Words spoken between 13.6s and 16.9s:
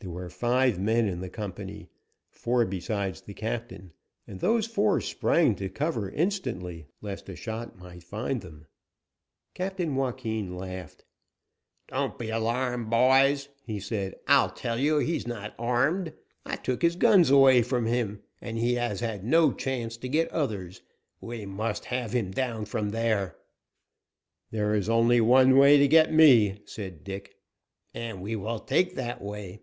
he said. "I tell you he is not armed. I took